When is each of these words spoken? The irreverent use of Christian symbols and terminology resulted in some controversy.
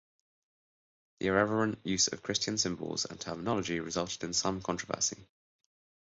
The 1.19 1.27
irreverent 1.27 1.85
use 1.85 2.07
of 2.07 2.23
Christian 2.23 2.57
symbols 2.57 3.05
and 3.05 3.19
terminology 3.21 3.79
resulted 3.79 4.23
in 4.23 4.33
some 4.33 4.59
controversy. 4.59 5.27